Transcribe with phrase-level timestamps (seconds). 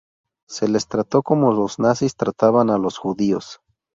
[0.49, 3.61] Se les trató como los nazis trataban a los judíos.